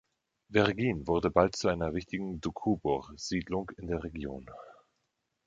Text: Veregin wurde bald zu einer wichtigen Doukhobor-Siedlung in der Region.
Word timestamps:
Veregin 0.49 1.05
wurde 1.05 1.29
bald 1.29 1.55
zu 1.55 1.67
einer 1.67 1.93
wichtigen 1.93 2.41
Doukhobor-Siedlung 2.41 3.69
in 3.77 3.85
der 3.85 4.03
Region. 4.03 4.49